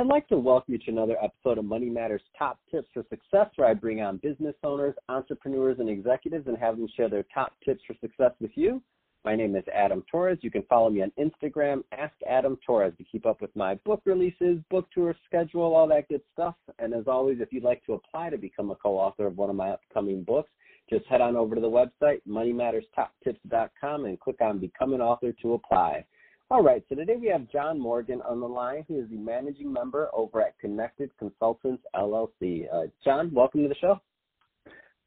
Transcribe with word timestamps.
I'd 0.00 0.06
like 0.06 0.26
to 0.28 0.38
welcome 0.38 0.72
you 0.72 0.78
to 0.78 0.90
another 0.90 1.18
episode 1.22 1.58
of 1.58 1.66
Money 1.66 1.90
Matters 1.90 2.22
Top 2.38 2.58
Tips 2.70 2.88
for 2.94 3.04
Success, 3.10 3.48
where 3.56 3.68
I 3.68 3.74
bring 3.74 4.00
on 4.00 4.16
business 4.16 4.54
owners, 4.64 4.94
entrepreneurs, 5.10 5.76
and 5.78 5.90
executives 5.90 6.46
and 6.46 6.56
have 6.56 6.78
them 6.78 6.88
share 6.96 7.10
their 7.10 7.26
top 7.34 7.52
tips 7.62 7.82
for 7.86 7.92
success 8.00 8.30
with 8.40 8.52
you. 8.54 8.82
My 9.26 9.36
name 9.36 9.56
is 9.56 9.64
Adam 9.70 10.02
Torres. 10.10 10.38
You 10.40 10.50
can 10.50 10.62
follow 10.70 10.88
me 10.88 11.02
on 11.02 11.12
Instagram, 11.18 11.82
Ask 11.92 12.14
Adam 12.26 12.56
Torres, 12.66 12.94
to 12.96 13.04
keep 13.04 13.26
up 13.26 13.42
with 13.42 13.54
my 13.54 13.74
book 13.84 14.00
releases, 14.06 14.60
book 14.70 14.88
tour 14.90 15.14
schedule, 15.26 15.74
all 15.74 15.86
that 15.88 16.08
good 16.08 16.22
stuff. 16.32 16.54
And 16.78 16.94
as 16.94 17.06
always, 17.06 17.36
if 17.42 17.52
you'd 17.52 17.62
like 17.62 17.84
to 17.84 17.92
apply 17.92 18.30
to 18.30 18.38
become 18.38 18.70
a 18.70 18.76
co-author 18.76 19.26
of 19.26 19.36
one 19.36 19.50
of 19.50 19.56
my 19.56 19.68
upcoming 19.68 20.22
books, 20.22 20.48
just 20.88 21.04
head 21.08 21.20
on 21.20 21.36
over 21.36 21.54
to 21.54 21.60
the 21.60 21.68
website, 21.68 22.22
moneymatterstoptips.com, 22.26 24.06
and 24.06 24.18
click 24.18 24.40
on 24.40 24.60
Become 24.60 24.94
an 24.94 25.02
Author 25.02 25.34
to 25.42 25.52
apply. 25.52 26.06
All 26.52 26.64
right, 26.64 26.82
so 26.88 26.96
today 26.96 27.14
we 27.14 27.28
have 27.28 27.48
John 27.52 27.78
Morgan 27.78 28.20
on 28.22 28.40
the 28.40 28.48
line, 28.48 28.84
who 28.88 28.98
is 28.98 29.08
the 29.08 29.16
managing 29.16 29.72
member 29.72 30.08
over 30.12 30.42
at 30.42 30.58
Connected 30.58 31.16
Consultants 31.16 31.84
LLC. 31.94 32.64
Uh, 32.74 32.88
John, 33.04 33.32
welcome 33.32 33.62
to 33.62 33.68
the 33.68 33.76
show. 33.76 34.00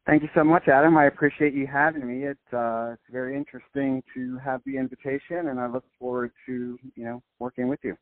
Thank 0.06 0.24
you 0.24 0.30
so 0.34 0.46
much, 0.46 0.70
Adam. 0.70 0.96
I 0.96 1.08
appreciate 1.08 1.54
you 1.54 1.68
having 1.68 2.08
me. 2.08 2.26
It's 2.26 2.54
uh, 2.54 2.92
it's 2.94 3.12
very 3.12 3.36
interesting 3.36 4.02
to 4.14 4.38
have 4.38 4.62
the 4.66 4.78
invitation, 4.78 5.50
and 5.50 5.60
I 5.60 5.68
look 5.68 5.84
forward 6.00 6.32
to 6.46 6.80
you 6.96 7.04
know 7.04 7.22
working 7.40 7.68
with 7.68 7.80
you. 7.84 7.98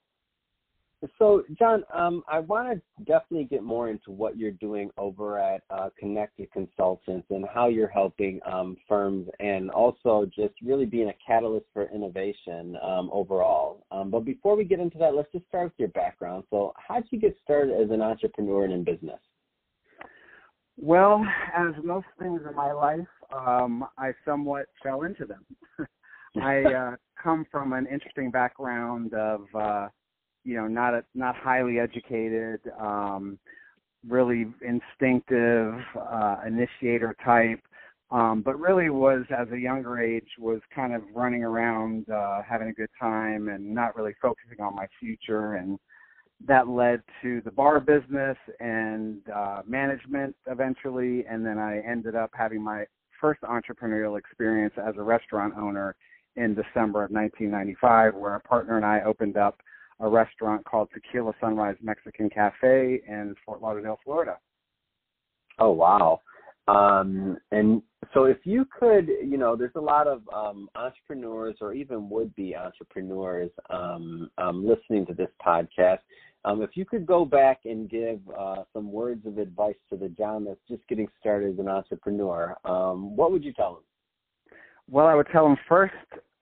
So, 1.17 1.43
John, 1.57 1.83
um, 1.93 2.23
I 2.27 2.39
want 2.39 2.79
to 2.79 3.03
definitely 3.05 3.45
get 3.45 3.63
more 3.63 3.89
into 3.89 4.11
what 4.11 4.37
you're 4.37 4.51
doing 4.51 4.91
over 4.97 5.39
at 5.39 5.63
uh, 5.71 5.89
Connected 5.97 6.51
Consultants 6.51 7.25
and 7.31 7.45
how 7.51 7.69
you're 7.69 7.87
helping 7.87 8.39
um, 8.45 8.77
firms, 8.87 9.27
and 9.39 9.71
also 9.71 10.29
just 10.35 10.53
really 10.63 10.85
being 10.85 11.09
a 11.09 11.15
catalyst 11.26 11.65
for 11.73 11.89
innovation 11.93 12.77
um, 12.84 13.09
overall. 13.11 13.85
Um, 13.91 14.11
but 14.11 14.26
before 14.26 14.55
we 14.55 14.63
get 14.63 14.79
into 14.79 14.99
that, 14.99 15.15
let's 15.15 15.31
just 15.31 15.48
start 15.48 15.65
with 15.65 15.73
your 15.77 15.87
background. 15.89 16.43
So, 16.51 16.73
how 16.77 16.99
did 16.99 17.07
you 17.11 17.20
get 17.20 17.35
started 17.43 17.81
as 17.81 17.89
an 17.89 18.01
entrepreneur 18.01 18.65
and 18.65 18.73
in 18.73 18.83
business? 18.83 19.20
Well, 20.77 21.26
as 21.55 21.73
most 21.83 22.07
things 22.20 22.41
in 22.48 22.55
my 22.55 22.71
life, 22.71 22.99
um, 23.35 23.85
I 23.98 24.11
somewhat 24.23 24.67
fell 24.83 25.04
into 25.04 25.26
them. 25.26 25.45
I 26.41 26.63
uh, 26.73 26.95
come 27.21 27.45
from 27.51 27.73
an 27.73 27.87
interesting 27.87 28.31
background 28.31 29.13
of, 29.13 29.41
uh, 29.54 29.87
you 30.43 30.55
know, 30.55 30.67
not 30.67 30.93
a, 30.93 31.03
not 31.13 31.35
highly 31.35 31.79
educated, 31.79 32.59
um, 32.79 33.37
really 34.07 34.48
instinctive, 34.61 35.75
uh, 35.99 36.37
initiator 36.45 37.15
type, 37.23 37.61
um, 38.11 38.41
but 38.41 38.59
really 38.59 38.89
was 38.89 39.23
as 39.37 39.48
a 39.53 39.57
younger 39.57 39.99
age 39.99 40.27
was 40.37 40.59
kind 40.73 40.93
of 40.93 41.01
running 41.13 41.43
around, 41.43 42.09
uh, 42.09 42.41
having 42.48 42.67
a 42.67 42.73
good 42.73 42.89
time 42.99 43.48
and 43.48 43.73
not 43.73 43.95
really 43.95 44.13
focusing 44.21 44.59
on 44.59 44.75
my 44.75 44.87
future. 44.99 45.55
And 45.55 45.79
that 46.48 46.67
led 46.67 47.03
to 47.21 47.41
the 47.41 47.51
bar 47.51 47.79
business 47.79 48.37
and 48.59 49.20
uh, 49.33 49.61
management 49.67 50.35
eventually, 50.48 51.23
and 51.29 51.45
then 51.45 51.57
I 51.59 51.79
ended 51.87 52.15
up 52.15 52.31
having 52.33 52.63
my 52.63 52.85
first 53.20 53.41
entrepreneurial 53.41 54.17
experience 54.17 54.73
as 54.77 54.95
a 54.98 55.03
restaurant 55.03 55.53
owner 55.55 55.95
in 56.35 56.55
December 56.55 57.03
of 57.03 57.11
1995, 57.11 58.15
where 58.15 58.35
a 58.35 58.39
partner 58.39 58.77
and 58.77 58.85
I 58.85 59.01
opened 59.01 59.37
up 59.37 59.61
a 60.02 60.10
restaurant 60.10 60.66
called 60.66 60.90
Tequila 60.94 61.34
Sunrise 61.40 61.77
Mexican 61.82 62.30
Cafe 62.30 63.02
in 63.07 63.35
Fort 63.46 63.62
Lauderdale, 63.62 63.99
Florida. 64.03 64.38
Oh 65.59 65.72
wow! 65.72 66.22
Um, 66.68 67.38
and 67.52 67.81
so, 68.13 68.25
if 68.25 68.38
you 68.44 68.66
could, 68.78 69.07
you 69.07 69.38
know, 69.38 69.56
there's 69.56 69.75
a 69.75 69.81
lot 69.81 70.07
of 70.07 70.22
um, 70.34 70.69
entrepreneurs 70.75 71.56
or 71.62 71.74
even 71.74 72.09
would-be 72.09 72.56
entrepreneurs 72.56 73.52
um, 73.69 74.29
um 74.38 74.67
listening 74.67 75.06
to 75.07 75.13
this 75.13 75.29
podcast. 75.45 76.00
Um, 76.44 76.63
if 76.63 76.72
you 76.73 76.85
could 76.85 77.06
go 77.06 77.23
back 77.23 77.61
and 77.66 77.88
give 77.90 78.19
uh, 78.38 78.63
some 78.73 78.91
words 78.91 79.28
of 79.28 79.38
advice 79.38 79.75
to 79.91 79.97
the 79.97 80.09
John 80.09 80.44
that's 80.44 80.59
just 80.67 80.88
getting 80.88 81.07
started 81.19 81.53
as 81.53 81.59
an 81.59 81.67
entrepreneur, 81.67 82.56
um, 82.66 83.16
what 83.16 83.31
would 83.31 83.44
you 83.44 83.53
tell 83.53 83.78
him? 83.78 84.56
Well, 84.90 85.06
I 85.06 85.13
would 85.13 85.28
tell 85.31 85.45
him 85.45 85.57
first 85.69 85.94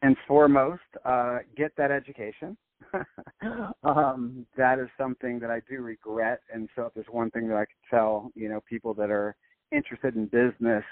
and 0.01 0.15
foremost, 0.27 0.81
uh, 1.05 1.39
get 1.57 1.71
that 1.77 1.91
education. 1.91 2.57
um, 3.83 4.45
that 4.57 4.79
is 4.79 4.87
something 4.97 5.39
that 5.39 5.51
I 5.51 5.61
do 5.69 5.81
regret, 5.81 6.41
and 6.53 6.69
so 6.75 6.83
if 6.83 6.93
there's 6.93 7.07
one 7.11 7.29
thing 7.31 7.47
that 7.49 7.57
I 7.57 7.65
could 7.65 7.89
tell, 7.89 8.31
you 8.35 8.49
know, 8.49 8.61
people 8.67 8.93
that 8.95 9.11
are 9.11 9.35
interested 9.71 10.15
in 10.15 10.25
business, 10.27 10.83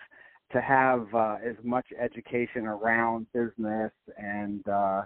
to 0.51 0.61
have 0.61 1.07
uh, 1.13 1.37
as 1.45 1.55
much 1.63 1.87
education 1.99 2.65
around 2.65 3.27
business 3.33 3.91
and 4.17 4.67
uh, 4.67 5.01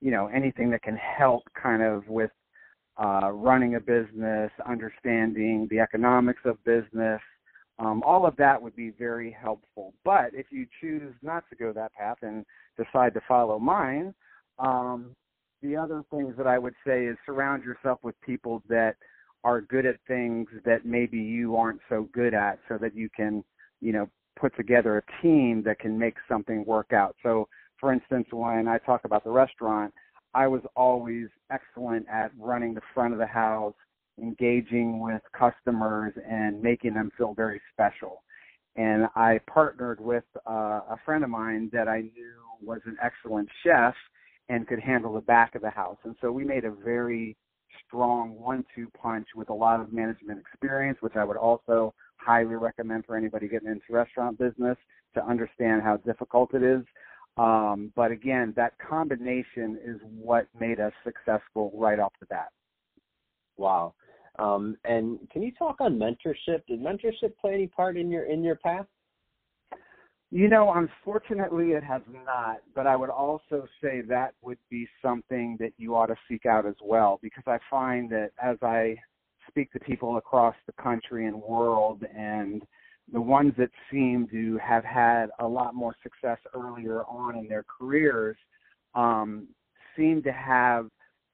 you 0.00 0.10
know 0.10 0.26
anything 0.28 0.70
that 0.70 0.82
can 0.82 0.96
help 0.96 1.42
kind 1.60 1.82
of 1.82 2.06
with 2.08 2.30
uh, 3.02 3.30
running 3.32 3.76
a 3.76 3.80
business, 3.80 4.50
understanding 4.68 5.66
the 5.70 5.78
economics 5.78 6.40
of 6.44 6.62
business. 6.64 7.20
Um, 7.80 8.02
all 8.04 8.26
of 8.26 8.36
that 8.36 8.60
would 8.60 8.76
be 8.76 8.90
very 8.90 9.30
helpful. 9.30 9.94
But 10.04 10.30
if 10.34 10.46
you 10.50 10.66
choose 10.80 11.14
not 11.22 11.44
to 11.48 11.56
go 11.56 11.72
that 11.72 11.94
path 11.94 12.18
and 12.22 12.44
decide 12.76 13.14
to 13.14 13.20
follow 13.26 13.58
mine, 13.58 14.14
um, 14.58 15.16
the 15.62 15.76
other 15.76 16.04
things 16.10 16.34
that 16.36 16.46
I 16.46 16.58
would 16.58 16.74
say 16.86 17.06
is 17.06 17.16
surround 17.24 17.64
yourself 17.64 17.98
with 18.02 18.14
people 18.20 18.62
that 18.68 18.96
are 19.44 19.62
good 19.62 19.86
at 19.86 19.96
things 20.06 20.48
that 20.66 20.84
maybe 20.84 21.18
you 21.18 21.56
aren't 21.56 21.80
so 21.88 22.08
good 22.12 22.34
at 22.34 22.58
so 22.68 22.76
that 22.78 22.94
you 22.94 23.08
can, 23.16 23.42
you 23.80 23.92
know, 23.92 24.08
put 24.38 24.54
together 24.56 24.98
a 24.98 25.22
team 25.22 25.62
that 25.64 25.78
can 25.78 25.98
make 25.98 26.16
something 26.28 26.64
work 26.66 26.92
out. 26.92 27.16
So, 27.22 27.48
for 27.78 27.92
instance, 27.92 28.26
when 28.30 28.68
I 28.68 28.76
talk 28.78 29.02
about 29.04 29.24
the 29.24 29.30
restaurant, 29.30 29.94
I 30.34 30.46
was 30.46 30.60
always 30.76 31.28
excellent 31.50 32.06
at 32.08 32.30
running 32.38 32.74
the 32.74 32.82
front 32.94 33.14
of 33.14 33.18
the 33.18 33.26
house, 33.26 33.74
engaging 34.18 35.00
with 35.00 35.22
customers, 35.36 36.12
and 36.28 36.62
making 36.62 36.94
them 36.94 37.10
feel 37.16 37.34
very 37.34 37.60
special. 37.72 38.22
And 38.76 39.06
I 39.16 39.40
partnered 39.46 40.00
with 40.00 40.24
uh, 40.48 40.80
a 40.90 40.96
friend 41.04 41.24
of 41.24 41.30
mine 41.30 41.70
that 41.72 41.88
I 41.88 42.00
knew 42.00 42.34
was 42.62 42.80
an 42.86 42.96
excellent 43.02 43.48
chef 43.64 43.94
and 44.48 44.66
could 44.66 44.80
handle 44.80 45.14
the 45.14 45.20
back 45.20 45.54
of 45.54 45.62
the 45.62 45.70
house. 45.70 45.98
And 46.04 46.14
so 46.20 46.30
we 46.30 46.44
made 46.44 46.64
a 46.64 46.70
very 46.70 47.36
strong 47.86 48.38
one-two 48.38 48.88
punch 49.00 49.26
with 49.34 49.48
a 49.48 49.54
lot 49.54 49.80
of 49.80 49.92
management 49.92 50.40
experience, 50.40 50.98
which 51.00 51.16
I 51.16 51.24
would 51.24 51.36
also 51.36 51.94
highly 52.16 52.56
recommend 52.56 53.06
for 53.06 53.16
anybody 53.16 53.48
getting 53.48 53.68
into 53.68 53.84
restaurant 53.90 54.38
business 54.38 54.76
to 55.14 55.24
understand 55.24 55.82
how 55.82 55.96
difficult 55.98 56.54
it 56.54 56.62
is 56.62 56.84
um, 57.36 57.92
but 57.96 58.10
again, 58.10 58.52
that 58.56 58.74
combination 58.78 59.78
is 59.84 60.00
what 60.02 60.46
made 60.58 60.80
us 60.80 60.92
successful 61.04 61.72
right 61.74 61.98
off 61.98 62.12
the 62.20 62.26
bat. 62.26 62.48
Wow. 63.60 63.94
Um, 64.38 64.78
and 64.84 65.18
can 65.30 65.42
you 65.42 65.52
talk 65.52 65.80
on 65.80 65.98
mentorship? 65.98 66.62
Did 66.66 66.80
mentorship 66.80 67.36
play 67.38 67.52
any 67.52 67.66
part 67.66 67.98
in 67.98 68.10
your 68.10 68.24
in 68.24 68.42
your 68.42 68.56
path? 68.56 68.86
You 70.30 70.48
know, 70.48 70.72
unfortunately, 70.72 71.72
it 71.72 71.84
has 71.84 72.00
not. 72.08 72.58
But 72.74 72.86
I 72.86 72.96
would 72.96 73.10
also 73.10 73.66
say 73.82 74.00
that 74.08 74.32
would 74.42 74.58
be 74.70 74.88
something 75.02 75.58
that 75.60 75.72
you 75.76 75.94
ought 75.94 76.06
to 76.06 76.16
seek 76.26 76.46
out 76.46 76.64
as 76.64 76.76
well, 76.82 77.18
because 77.22 77.44
I 77.46 77.58
find 77.68 78.08
that 78.10 78.30
as 78.42 78.56
I 78.62 78.96
speak 79.48 79.72
to 79.72 79.80
people 79.80 80.16
across 80.16 80.54
the 80.66 80.82
country 80.82 81.26
and 81.26 81.36
world, 81.36 82.02
and 82.16 82.62
the 83.12 83.20
ones 83.20 83.52
that 83.58 83.70
seem 83.90 84.26
to 84.28 84.56
have 84.58 84.84
had 84.84 85.26
a 85.40 85.46
lot 85.46 85.74
more 85.74 85.94
success 86.02 86.38
earlier 86.54 87.02
on 87.02 87.36
in 87.36 87.48
their 87.48 87.64
careers 87.64 88.36
um, 88.94 89.48
seem 89.96 90.22
to 90.22 90.32
have 90.32 90.88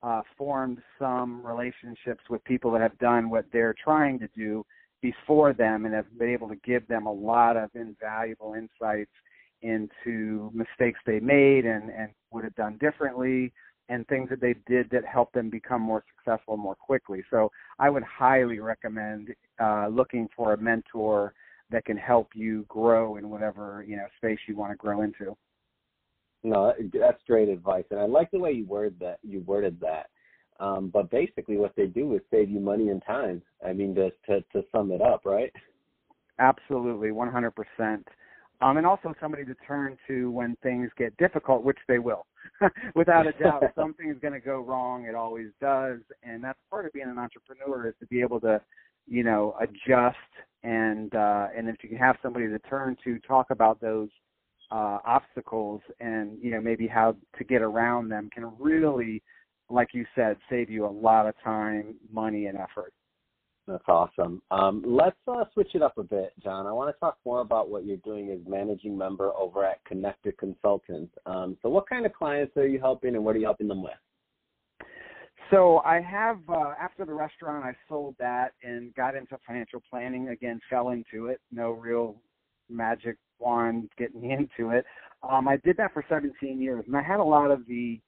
uh, 0.07 0.23
formed 0.39 0.79
some 1.01 1.45
relationships 1.45 2.23
with 2.31 2.43
people 2.45 2.71
that 2.71 2.81
have 2.81 2.97
done 2.99 3.29
what 3.29 3.45
they're 3.53 3.75
trying 3.83 4.21
to 4.21 4.29
do 4.37 4.65
before 5.03 5.53
them 5.53 5.85
and 5.85 5.93
have 5.93 6.07
been 6.17 6.31
able 6.31 6.49
to 6.49 6.57
give 6.65 6.87
them 6.87 7.07
a 7.07 7.13
lot 7.13 7.57
of 7.57 7.71
invaluable 7.75 8.55
insights 8.55 9.11
into 9.63 10.49
mistakes 10.55 11.01
they 11.05 11.19
made 11.19 11.67
and, 11.67 11.91
and 11.91 12.11
would 12.31 12.45
have 12.45 12.55
done 12.55 12.79
differently 12.79 13.53
and 13.89 14.07
things 14.07 14.29
that 14.31 14.41
they 14.41 14.55
did 14.67 14.89
that 14.91 15.05
helped 15.05 15.35
them 15.35 15.51
become 15.51 15.83
more 15.83 16.05
successful 16.17 16.57
more 16.57 16.77
quickly. 16.77 17.23
So 17.29 17.51
I 17.81 17.91
would 17.91 18.05
highly 18.05 18.61
recommend 18.61 19.35
uh, 19.61 19.89
looking 19.89 20.29
for 20.37 20.53
a 20.53 20.57
mentor 20.57 21.35
that 21.71 21.85
can 21.85 21.97
help 21.97 22.29
you 22.35 22.65
grow 22.69 23.17
in 23.17 23.29
whatever 23.29 23.85
you 23.87 23.97
know 23.97 24.07
space 24.17 24.39
you 24.47 24.57
want 24.57 24.71
to 24.71 24.77
grow 24.77 25.03
into. 25.03 25.37
No, 26.47 26.73
that's 26.95 27.21
great 27.27 27.49
advice, 27.49 27.83
and 27.91 27.99
I 27.99 28.07
like 28.07 28.31
the 28.31 28.39
way 28.39 28.53
you 28.53 28.67
worded 28.67 29.01
that. 29.01 29.19
You 29.25 29.41
worded 29.41 29.81
that. 29.81 30.11
Um, 30.61 30.91
but 30.95 31.11
basically, 31.11 31.57
what 31.57 31.75
they 31.77 31.87
do 31.87 32.15
is 32.15 32.21
save 32.31 32.49
you 32.51 32.61
money 32.61 32.91
and 32.91 33.03
time. 33.05 33.43
I 33.67 33.73
mean, 33.73 33.97
to 33.97 34.11
to, 34.29 34.43
to 34.53 34.63
sum 34.71 34.93
it 34.93 35.03
up, 35.03 35.23
right? 35.25 35.53
Absolutely, 36.39 37.09
100%. 37.09 37.51
Um, 38.61 38.77
and 38.77 38.87
also 38.87 39.13
somebody 39.21 39.45
to 39.45 39.55
turn 39.67 39.99
to 40.07 40.31
when 40.31 40.55
things 40.63 40.89
get 40.97 41.17
difficult, 41.17 41.65
which 41.65 41.79
they 41.89 41.99
will, 41.99 42.27
without 42.95 43.27
a 43.27 43.33
doubt. 43.33 43.65
Something's 43.75 44.21
going 44.21 44.35
to 44.35 44.41
go 44.41 44.61
wrong. 44.61 45.07
It 45.07 45.17
always 45.17 45.49
does, 45.61 45.99
and 46.23 46.45
that's 46.45 46.59
part 46.71 46.87
of 46.87 46.93
being 46.93 47.09
an 47.09 47.19
entrepreneur 47.19 47.89
is 47.89 47.95
to 47.99 48.07
be 48.07 48.21
able 48.21 48.39
to, 48.41 48.61
you 49.09 49.25
know, 49.25 49.57
adjust 49.61 50.17
and 50.63 51.13
uh, 51.15 51.49
and 51.57 51.69
if 51.69 51.77
you 51.83 51.89
can 51.89 51.99
have 51.99 52.17
somebody 52.23 52.47
to 52.49 52.59
turn 52.61 52.97
to 53.05 53.19
talk 53.21 53.51
about 53.51 53.81
those 53.81 54.11
uh, 54.71 54.99
obstacles 55.05 55.81
and 56.01 56.39
you 56.43 56.51
know 56.51 56.61
maybe 56.61 56.87
how 56.87 57.15
to 57.39 57.45
get 57.45 57.63
around 57.63 58.09
them 58.09 58.29
can 58.33 58.53
really 58.59 59.23
like 59.69 59.89
you 59.93 60.05
said, 60.15 60.37
save 60.49 60.71
you 60.71 60.87
a 60.87 60.89
lot 60.89 61.27
of 61.27 61.35
time, 61.43 61.97
money, 62.13 62.47
and 62.47 62.57
effort. 62.57 62.93
That's 63.67 63.85
awesome. 63.89 64.41
Um, 64.53 64.85
let's 64.87 65.17
uh, 65.27 65.45
switch 65.53 65.75
it 65.75 65.83
up 65.83 65.99
a 65.99 66.05
bit, 66.05 66.33
John. 66.43 66.67
I 66.67 66.73
want 66.73 66.95
to 66.95 67.01
talk 67.01 67.19
more 67.25 67.41
about 67.41 67.69
what 67.69 67.85
you're 67.85 67.97
doing 67.99 68.31
as 68.31 68.39
managing 68.49 68.97
member 68.97 69.33
over 69.33 69.65
at 69.65 69.85
Connected 69.85 70.39
Consultants. 70.39 71.13
Um, 71.27 71.57
so, 71.63 71.69
what 71.69 71.89
kind 71.89 72.07
of 72.07 72.13
clients 72.13 72.57
are 72.57 72.67
you 72.67 72.79
helping, 72.79 73.17
and 73.17 73.25
what 73.25 73.35
are 73.35 73.41
you 73.41 73.45
helping 73.45 73.67
them 73.67 73.83
with? 73.83 73.93
So, 75.51 75.79
I 75.79 76.01
have 76.01 76.39
uh, 76.49 76.75
after 76.81 77.05
the 77.05 77.15
restaurant, 77.15 77.65
I 77.65 77.73
sold 77.89 78.15
that 78.21 78.53
and 78.63 78.95
got 78.95 79.17
into 79.17 79.37
financial 79.45 79.83
planning. 79.91 80.29
Again, 80.29 80.61
fell 80.71 80.91
into 80.91 81.27
it. 81.27 81.41
No 81.51 81.73
real 81.73 82.15
magic 82.71 83.17
wand 83.39 83.91
getting 83.99 84.21
me 84.21 84.33
into 84.59 84.71
it. 84.71 84.85
Um, 85.29 85.49
I 85.49 85.57
did 85.59 85.77
that 85.79 85.93
for 85.93 86.05
17 86.09 86.61
years, 86.61 86.85
and 86.87 86.97
I 86.97 87.03
had 87.03 87.21
a 87.21 87.25
lot 87.25 87.51
of 87.51 87.67
the 87.67 88.01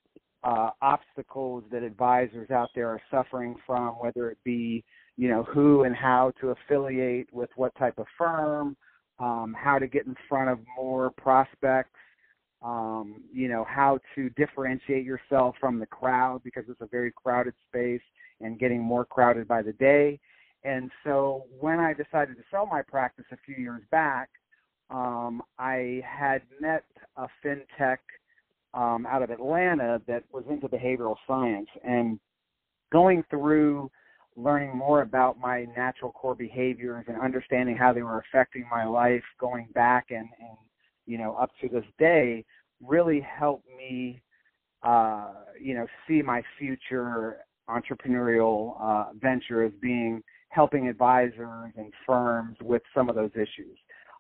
uh, 0.45 0.71
obstacles 0.83 1.65
that 1.73 1.83
advisors 1.83 2.51
out 2.51 2.69
there 2.75 2.89
are 2.89 3.01
suffering 3.11 3.57
from, 3.67 3.95
whether 3.95 4.31
it 4.31 4.39
be 4.45 4.85
you 5.17 5.29
know 5.29 5.43
who 5.43 5.83
and 5.83 5.97
how 5.97 6.33
to 6.41 6.51
affiliate 6.51 7.29
with 7.33 7.51
what 7.57 7.75
type 7.77 7.99
of 7.99 8.07
firm, 8.17 8.77
um, 9.19 9.55
how 9.59 9.79
to 9.79 9.89
get 9.89 10.07
in 10.07 10.15
front 10.29 10.49
of 10.49 10.61
more 10.77 11.11
prospects, 11.11 11.99
um, 12.63 13.17
you 13.33 13.49
know 13.49 13.65
how 13.69 13.99
to 14.15 14.31
differentiate 14.31 15.05
yourself 15.05 15.57
from 15.61 15.81
the 15.81 15.87
crowd 15.87 16.41
because 16.45 16.65
it's 16.69 16.81
a 16.81 16.87
very 16.87 17.13
crowded 17.13 17.55
space 17.69 18.03
and 18.41 18.61
getting 18.61 18.81
more 18.81 19.05
crowded 19.05 19.49
by 19.49 19.61
the 19.61 19.73
day. 19.73 20.21
And 20.65 20.91
so 21.05 21.45
when 21.59 21.81
I 21.81 21.93
decided 21.93 22.37
to 22.37 22.43
sell 22.51 22.67
my 22.67 22.83
practice 22.83 23.25
a 23.33 23.37
few 23.45 23.57
years 23.57 23.83
back, 23.91 24.29
um, 24.91 25.43
I 25.59 26.03
had 26.05 26.43
met 26.61 26.85
a 27.17 27.27
fintech 27.45 27.99
um, 28.75 29.07
out 29.07 29.23
of 29.23 29.31
Atlanta 29.31 30.01
that 30.07 30.25
was 30.33 30.45
into 30.49 30.69
behavioral 30.69 31.17
science 31.27 31.69
and 31.85 32.19
going 32.93 33.25
through 33.31 33.91
learning 34.37 34.77
more 34.77 35.03
about 35.03 35.39
my 35.39 35.67
natural 35.77 36.13
core 36.13 36.35
behaviors 36.35 37.05
and 37.09 37.21
understanding 37.21 37.77
how 37.77 37.93
they 37.93 38.03
were 38.03 38.19
affecting 38.21 38.65
my 38.71 38.85
life 38.85 39.23
going 39.39 39.69
back 39.75 40.07
and, 40.11 40.29
and 40.41 40.57
you 41.07 41.19
know 41.19 41.35
up 41.35 41.51
to 41.61 41.69
this 41.69 41.85
day 41.99 42.45
really 42.81 43.21
helped 43.21 43.67
me 43.77 44.23
uh, 44.85 45.33
you 45.61 45.75
know 45.75 45.87
see 46.07 46.23
my 46.23 46.41
future 46.59 47.39
entrepreneurial 47.69 48.81
uh, 48.81 49.07
venture 49.21 49.65
as 49.65 49.73
being 49.83 50.23
helping 50.51 50.89
advisors 50.89 51.73
and 51.77 51.93
firms 52.07 52.57
with 52.63 52.83
some 52.95 53.09
of 53.09 53.17
those 53.17 53.33
issues 53.35 53.77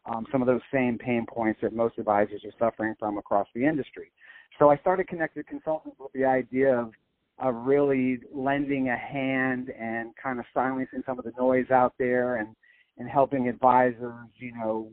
um, 0.08 0.26
some 0.32 0.43
of 0.43 0.46
those 0.46 0.60
same 0.72 0.99
pain 0.99 1.26
points 1.26 1.60
that 1.62 1.72
most 1.72 1.99
advisors 1.99 2.43
are 2.44 2.52
suffering 2.58 2.94
from 2.99 3.19
across 3.19 3.46
the 3.55 3.64
industry 3.64 4.10
so 4.58 4.70
i 4.70 4.76
started 4.78 5.06
connected 5.08 5.46
consultants 5.46 5.96
with 6.00 6.12
the 6.12 6.25
idea 6.25 6.75
of 6.75 6.93
of 7.40 7.55
really 7.55 8.19
lending 8.34 8.88
a 8.88 8.96
hand 8.96 9.70
and 9.78 10.10
kind 10.20 10.40
of 10.40 10.44
silencing 10.52 11.02
some 11.06 11.19
of 11.19 11.25
the 11.25 11.32
noise 11.38 11.70
out 11.70 11.94
there 11.99 12.37
and 12.37 12.49
and 12.99 13.08
helping 13.08 13.49
advisors, 13.49 14.28
you 14.38 14.52
know, 14.52 14.90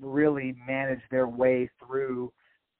really 0.00 0.54
manage 0.66 1.00
their 1.10 1.28
way 1.28 1.68
through 1.84 2.32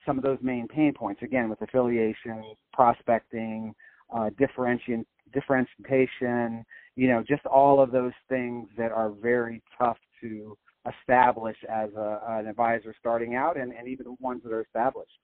some 0.06 0.16
of 0.16 0.24
those 0.24 0.38
main 0.40 0.68
pain 0.68 0.94
points. 0.94 1.22
Again, 1.22 1.48
with 1.48 1.60
affiliation, 1.60 2.42
prospecting, 2.72 3.74
uh, 4.14 4.30
differentiation, 4.38 5.04
differentiation, 5.32 6.64
you 6.96 7.08
know, 7.08 7.22
just 7.28 7.44
all 7.46 7.82
of 7.82 7.90
those 7.90 8.12
things 8.28 8.68
that 8.78 8.92
are 8.92 9.10
very 9.10 9.60
tough 9.76 9.98
to 10.20 10.56
establish 11.00 11.56
as 11.68 11.90
a, 11.96 12.20
an 12.28 12.46
advisor 12.46 12.94
starting 12.98 13.34
out, 13.34 13.56
and, 13.58 13.72
and 13.72 13.88
even 13.88 14.04
the 14.04 14.16
ones 14.20 14.42
that 14.44 14.52
are 14.52 14.62
established. 14.62 15.18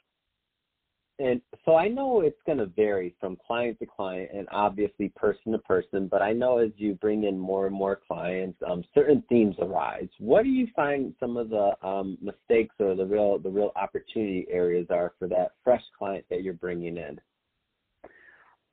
And 1.21 1.41
so 1.65 1.77
I 1.77 1.87
know 1.87 2.23
it's 2.23 2.41
going 2.45 2.59
to 2.59 2.67
vary 2.67 3.15
from 3.21 3.37
client 3.47 3.79
to 3.79 3.87
client 3.87 4.31
and 4.35 4.49
obviously 4.51 5.11
person 5.11 5.53
to 5.53 5.59
person, 5.59 6.09
but 6.09 6.23
I 6.23 6.33
know 6.33 6.59
as 6.59 6.71
you 6.77 6.95
bring 6.95 7.23
in 7.23 7.39
more 7.39 7.69
and 7.69 7.75
more 7.75 8.01
clients, 8.05 8.59
um, 8.67 8.83
certain 8.95 9.23
themes 9.29 9.55
arise. 9.61 10.09
What 10.19 10.43
do 10.43 10.49
you 10.49 10.67
find 10.75 11.15
some 11.21 11.37
of 11.37 11.51
the 11.51 11.73
um, 11.87 12.19
mistakes 12.21 12.75
or 12.81 12.97
the 12.97 13.07
real 13.07 13.39
the 13.39 13.49
real 13.49 13.71
opportunity 13.77 14.47
areas 14.51 14.89
are 14.91 15.13
for 15.21 15.29
that 15.29 15.53
fresh 15.63 15.85
client 15.97 16.25
that 16.31 16.43
you're 16.43 16.53
bringing 16.53 16.97
in? 16.97 17.21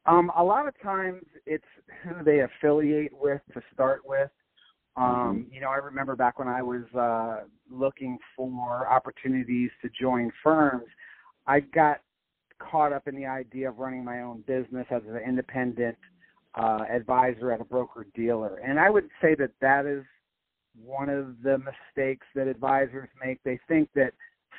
Um, 0.08 0.32
a 0.36 0.44
lot 0.44 0.68
of 0.68 0.74
times 0.82 1.22
it's 1.46 1.64
who 2.04 2.24
they 2.24 2.40
affiliate 2.40 3.14
with 3.14 3.42
to 3.54 3.62
start 3.72 4.02
with. 4.04 4.32
Um, 4.98 5.06
mm-hmm. 5.06 5.54
You 5.54 5.62
know, 5.62 5.70
I 5.70 5.78
remember 5.78 6.16
back 6.16 6.40
when 6.40 6.48
I 6.48 6.62
was 6.62 6.84
uh, 6.98 7.46
looking 7.70 8.18
for 8.36 8.88
opportunities 8.90 9.70
to 9.82 9.90
join 9.90 10.32
firms, 10.44 10.88
I 11.48 11.62
got 11.62 12.02
caught 12.60 12.94
up 12.94 13.08
in 13.08 13.16
the 13.16 13.26
idea 13.26 13.70
of 13.70 13.80
running 13.80 14.04
my 14.04 14.22
own 14.22 14.44
business 14.46 14.86
as 14.92 15.02
an 15.08 15.18
independent 15.26 15.98
uh, 16.56 16.80
advisor 16.92 17.52
at 17.52 17.62
a 17.62 17.64
broker 17.66 18.06
dealer. 18.14 18.58
And 18.58 18.80
I 18.80 18.90
would 18.90 19.10
say 19.22 19.36
that 19.36 19.52
that 19.62 19.86
is 19.86 20.04
one 20.84 21.10
of 21.10 21.42
the 21.44 21.58
mistakes 21.58 22.28
that 22.36 22.48
advisors 22.48 23.10
make. 23.24 23.42
They 23.44 23.60
think 23.68 23.90
that 23.96 24.14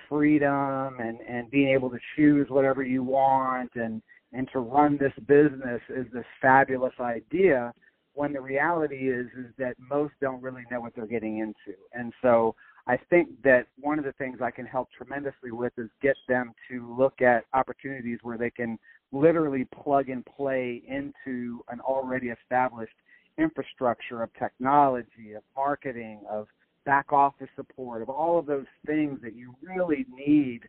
freedom 0.09 0.99
and, 0.99 1.21
and 1.29 1.51
being 1.51 1.69
able 1.69 1.91
to 1.91 1.99
choose 2.17 2.49
whatever 2.49 2.83
you 2.83 3.03
want 3.03 3.71
and, 3.75 4.03
and 4.33 4.49
to 4.53 4.59
run 4.59 4.99
this 4.99 5.13
business 5.27 5.81
is 5.89 6.07
this 6.13 6.25
fabulous 6.41 6.95
idea 7.01 7.73
when 8.15 8.33
the 8.33 8.41
reality 8.41 9.11
is 9.11 9.27
is 9.39 9.53
that 9.59 9.75
most 9.79 10.13
don't 10.21 10.43
really 10.43 10.65
know 10.71 10.81
what 10.81 10.95
they're 10.95 11.07
getting 11.07 11.39
into. 11.39 11.79
And 11.93 12.13
so 12.23 12.55
I 12.87 12.97
think 13.11 13.29
that 13.43 13.67
one 13.79 13.99
of 13.99 14.05
the 14.05 14.13
things 14.13 14.39
I 14.43 14.51
can 14.51 14.67
help 14.67 14.89
tremendously 14.97 15.53
with 15.53 15.73
is 15.79 15.89
get 16.01 16.17
them 16.29 16.53
to 16.71 16.95
look 16.97 17.23
at 17.23 17.45
opportunities 17.55 18.19
where 18.23 18.37
they 18.37 18.51
can 18.51 18.79
literally 19.13 19.67
plug 19.83 20.09
and 20.09 20.25
play 20.25 20.83
into 20.89 21.63
an 21.71 21.81
already 21.81 22.29
established 22.29 22.95
infrastructure 23.39 24.23
of 24.23 24.31
technology, 24.35 25.33
of 25.37 25.43
marketing, 25.57 26.21
of 26.29 26.49
back 26.85 27.13
office 27.13 27.49
support, 27.55 28.03
of 28.03 28.09
all 28.09 28.39
of 28.39 28.47
those 28.47 28.67
things 28.87 29.21
that 29.23 29.35
you 29.35 29.55
really 29.63 30.05
need 30.13 30.61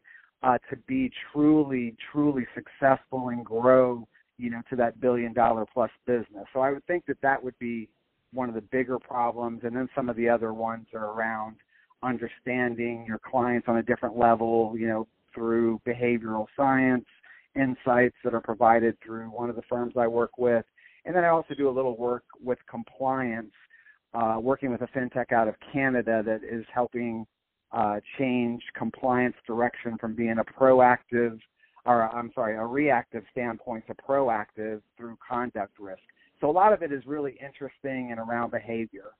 uh, 0.44 0.58
to 0.70 0.76
be 0.88 1.12
truly, 1.32 1.96
truly 2.12 2.46
successful 2.54 3.30
and 3.30 3.46
grow, 3.46 4.08
you 4.38 4.50
know, 4.50 4.62
to 4.70 4.76
that 4.76 5.00
billion 5.00 5.34
dollar 5.34 5.66
plus 5.72 5.92
business. 6.06 6.46
So 6.54 6.60
I 6.60 6.72
would 6.72 6.86
think 6.86 7.06
that 7.08 7.22
that 7.22 7.44
would 7.44 7.58
be 7.60 7.90
one 8.34 8.50
of 8.50 8.56
the 8.56 8.62
bigger 8.62 8.98
problems, 9.00 9.62
and 9.64 9.76
then 9.76 9.88
some 9.96 10.10
of 10.10 10.16
the 10.16 10.28
other 10.28 10.54
ones 10.54 10.88
are 10.94 11.12
around 11.12 11.58
understanding 12.02 13.06
your 13.08 13.20
clients 13.20 13.68
on 13.68 13.78
a 13.78 13.84
different 13.84 14.18
level, 14.18 14.76
you 14.78 14.88
know, 14.88 15.08
through 15.34 15.80
behavioral 15.88 16.48
science 16.56 17.06
insights 17.56 18.16
that 18.24 18.34
are 18.34 18.42
provided 18.42 18.98
through 19.06 19.28
one 19.28 19.50
of 19.50 19.56
the 19.56 19.62
firms 19.70 19.94
I 19.98 20.08
work 20.08 20.38
with. 20.38 20.66
And 21.06 21.16
then 21.16 21.24
I 21.24 21.30
also 21.30 21.54
do 21.54 21.70
a 21.70 21.72
little 21.72 21.98
work 21.98 22.24
with 22.44 22.58
compliance, 22.70 23.52
uh, 24.14 24.38
working 24.40 24.72
with 24.72 24.82
a 24.82 24.88
fintech 24.88 25.32
out 25.32 25.48
of 25.48 25.56
Canada 25.72 26.24
that 26.26 26.42
is 26.44 26.66
helping 26.74 27.26
uh, 27.72 28.00
change 28.18 28.62
compliance 28.76 29.36
direction 29.46 29.98
from 30.00 30.16
being 30.16 30.38
a 30.40 30.44
proactive, 30.44 31.40
or 31.86 32.10
I'm 32.16 32.32
sorry, 32.34 32.56
a 32.56 32.66
reactive 32.66 33.24
standpoint 33.32 33.86
to 33.88 33.96
proactive 33.96 34.82
through 34.98 35.18
conduct 35.28 35.80
risk. 35.80 36.02
So 36.40 36.50
a 36.50 36.52
lot 36.52 36.74
of 36.74 36.82
it 36.82 36.92
is 36.92 37.06
really 37.06 37.38
interesting 37.42 38.10
and 38.12 38.20
around 38.20 38.52
behavior. 38.52 39.12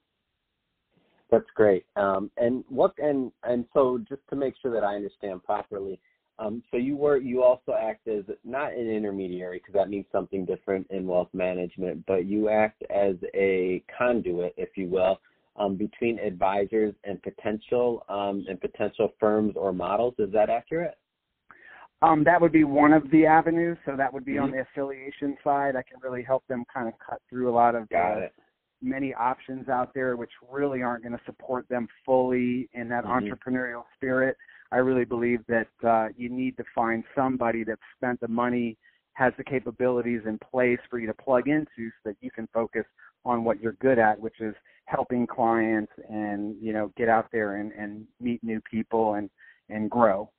That's 1.30 1.44
great. 1.54 1.86
Um, 1.96 2.30
and 2.36 2.64
what 2.68 2.92
and 2.98 3.32
and 3.44 3.64
so 3.72 3.98
just 4.08 4.22
to 4.30 4.36
make 4.36 4.54
sure 4.60 4.72
that 4.72 4.84
I 4.84 4.94
understand 4.94 5.42
properly, 5.42 5.98
um, 6.38 6.62
so 6.70 6.76
you 6.76 6.96
were 6.96 7.16
you 7.16 7.42
also 7.42 7.72
act 7.80 8.08
as 8.08 8.24
not 8.44 8.72
an 8.72 8.90
intermediary 8.90 9.58
because 9.58 9.74
that 9.74 9.88
means 9.88 10.06
something 10.12 10.44
different 10.44 10.86
in 10.90 11.06
wealth 11.06 11.30
management, 11.32 12.04
but 12.06 12.26
you 12.26 12.48
act 12.48 12.82
as 12.90 13.14
a 13.34 13.82
conduit, 13.96 14.54
if 14.56 14.76
you 14.76 14.88
will, 14.88 15.20
um, 15.56 15.76
between 15.76 16.18
advisors 16.18 16.94
and 17.04 17.22
potential 17.22 18.04
um, 18.08 18.44
and 18.48 18.60
potential 18.60 19.12
firms 19.18 19.54
or 19.56 19.72
models. 19.72 20.14
Is 20.18 20.30
that 20.32 20.50
accurate? 20.50 20.98
Um, 22.02 22.22
that 22.24 22.40
would 22.40 22.52
be 22.52 22.64
one 22.64 22.92
of 22.92 23.10
the 23.10 23.24
avenues. 23.24 23.78
So 23.86 23.96
that 23.96 24.12
would 24.12 24.24
be 24.24 24.32
mm-hmm. 24.32 24.44
on 24.44 24.50
the 24.50 24.60
affiliation 24.60 25.36
side. 25.42 25.76
I 25.76 25.82
can 25.82 26.00
really 26.02 26.22
help 26.22 26.46
them 26.48 26.64
kind 26.72 26.88
of 26.88 26.94
cut 26.98 27.20
through 27.30 27.50
a 27.50 27.54
lot 27.54 27.74
of 27.74 27.88
Got 27.88 28.18
it 28.18 28.34
many 28.84 29.14
options 29.14 29.68
out 29.68 29.92
there 29.94 30.16
which 30.16 30.30
really 30.50 30.82
aren't 30.82 31.02
going 31.02 31.16
to 31.16 31.24
support 31.24 31.66
them 31.68 31.88
fully 32.04 32.68
in 32.74 32.88
that 32.90 33.04
mm-hmm. 33.04 33.26
entrepreneurial 33.26 33.82
spirit. 33.96 34.36
I 34.70 34.76
really 34.76 35.04
believe 35.04 35.40
that 35.48 35.68
uh, 35.86 36.08
you 36.16 36.28
need 36.28 36.56
to 36.58 36.64
find 36.74 37.02
somebody 37.14 37.64
that 37.64 37.78
spent 37.96 38.20
the 38.20 38.28
money, 38.28 38.76
has 39.14 39.32
the 39.38 39.44
capabilities 39.44 40.22
in 40.26 40.38
place 40.38 40.78
for 40.90 40.98
you 40.98 41.06
to 41.06 41.14
plug 41.14 41.48
into 41.48 41.66
so 41.76 42.10
that 42.10 42.16
you 42.20 42.30
can 42.30 42.48
focus 42.52 42.84
on 43.24 43.44
what 43.44 43.60
you're 43.60 43.76
good 43.80 43.98
at, 43.98 44.18
which 44.20 44.40
is 44.40 44.54
helping 44.86 45.26
clients 45.26 45.92
and, 46.10 46.56
you 46.60 46.72
know, 46.72 46.92
get 46.96 47.08
out 47.08 47.28
there 47.32 47.56
and, 47.56 47.72
and 47.72 48.06
meet 48.20 48.42
new 48.42 48.60
people 48.70 49.14
and, 49.14 49.30
and 49.70 49.90
grow. 49.90 50.30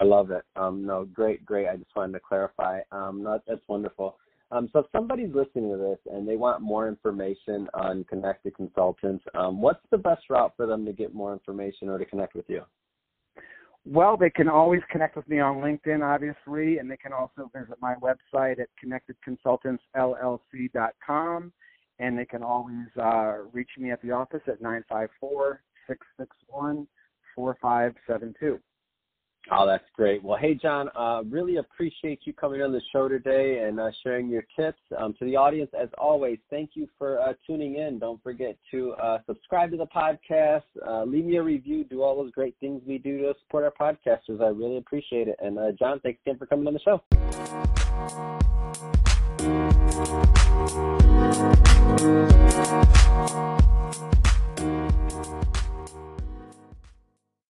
I 0.00 0.04
love 0.04 0.30
it. 0.30 0.44
Um, 0.56 0.84
no, 0.84 1.04
great, 1.04 1.44
great. 1.44 1.68
I 1.68 1.76
just 1.76 1.94
wanted 1.94 2.14
to 2.14 2.20
clarify. 2.20 2.80
Um, 2.90 3.22
no, 3.22 3.38
that's 3.46 3.60
wonderful. 3.68 4.16
Um, 4.50 4.70
so 4.72 4.78
if 4.80 4.86
somebody's 4.92 5.34
listening 5.34 5.70
to 5.70 5.76
this 5.76 5.98
and 6.12 6.26
they 6.26 6.36
want 6.36 6.62
more 6.62 6.88
information 6.88 7.68
on 7.74 8.04
Connected 8.04 8.56
Consultants, 8.56 9.22
um, 9.34 9.60
what's 9.60 9.84
the 9.90 9.98
best 9.98 10.22
route 10.30 10.54
for 10.56 10.66
them 10.66 10.86
to 10.86 10.92
get 10.92 11.14
more 11.14 11.32
information 11.32 11.88
or 11.88 11.98
to 11.98 12.04
connect 12.04 12.34
with 12.34 12.46
you? 12.48 12.62
Well, 13.86 14.16
they 14.16 14.30
can 14.30 14.48
always 14.48 14.80
connect 14.90 15.16
with 15.16 15.28
me 15.28 15.38
on 15.40 15.56
LinkedIn, 15.56 16.02
obviously, 16.02 16.78
and 16.78 16.90
they 16.90 16.96
can 16.96 17.12
also 17.12 17.50
visit 17.54 17.76
my 17.80 17.94
website 17.94 18.58
at 18.58 18.68
connectedconsultantsllc.com, 18.82 21.52
and 21.98 22.18
they 22.18 22.26
can 22.26 22.42
always 22.42 22.88
uh, 23.00 23.44
reach 23.52 23.70
me 23.78 23.90
at 23.90 24.02
the 24.02 24.10
office 24.10 24.42
at 24.48 24.60
nine 24.60 24.84
five 24.88 25.08
four 25.18 25.62
six 25.86 26.06
six 26.18 26.36
one 26.48 26.86
four 27.34 27.56
five 27.62 27.94
seven 28.06 28.34
two. 28.38 28.60
Oh, 29.52 29.66
that's 29.66 29.84
great. 29.94 30.22
Well, 30.22 30.38
hey, 30.40 30.54
John, 30.54 30.88
uh, 30.94 31.22
really 31.28 31.56
appreciate 31.56 32.20
you 32.24 32.32
coming 32.32 32.62
on 32.62 32.72
the 32.72 32.80
show 32.92 33.08
today 33.08 33.64
and 33.66 33.80
uh, 33.80 33.90
sharing 34.02 34.28
your 34.28 34.44
tips. 34.56 34.78
Um, 34.96 35.14
to 35.18 35.24
the 35.24 35.34
audience, 35.34 35.70
as 35.80 35.88
always, 35.98 36.38
thank 36.50 36.70
you 36.74 36.88
for 36.98 37.20
uh, 37.20 37.32
tuning 37.46 37.76
in. 37.76 37.98
Don't 37.98 38.22
forget 38.22 38.56
to 38.70 38.92
uh, 38.92 39.18
subscribe 39.26 39.70
to 39.72 39.76
the 39.76 39.86
podcast, 39.86 40.62
uh, 40.86 41.04
leave 41.04 41.24
me 41.24 41.36
a 41.36 41.42
review, 41.42 41.84
do 41.84 42.02
all 42.02 42.16
those 42.22 42.30
great 42.32 42.54
things 42.60 42.82
we 42.86 42.98
do 42.98 43.18
to 43.18 43.34
support 43.40 43.64
our 43.64 43.72
podcasters. 43.72 44.40
I 44.40 44.48
really 44.48 44.76
appreciate 44.76 45.26
it. 45.26 45.36
And, 45.40 45.58
uh, 45.58 45.72
John, 45.78 46.00
thanks 46.00 46.20
again 46.24 46.38
for 46.38 46.46
coming 46.46 46.66
on 46.68 46.74
the 46.74 46.80
show. 46.80 47.02